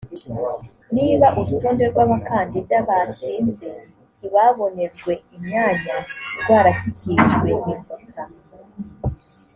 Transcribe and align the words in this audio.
niba 0.95 1.27
urutonde 1.39 1.83
rw 1.91 1.97
abakandida 2.05 2.75
batsinze 2.87 3.69
ntibabonerwe 4.17 5.13
imyanya 5.35 5.95
rwarashyikirijwe 6.39 7.51
mifotra 7.67 8.21